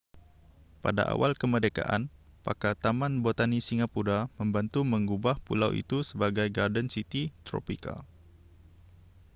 [0.83, 2.01] pada awal kemerdekaan
[2.45, 7.95] pakar taman botani singapura membantu mengubah pulau itu sebagai garden city tropika